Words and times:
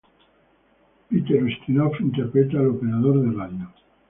Peter 1.09 1.43
Ustinov 1.43 1.93
interpreta 1.99 2.57
al 2.57 2.69
operador 2.71 3.21
de 3.21 3.37
radio. 3.37 3.71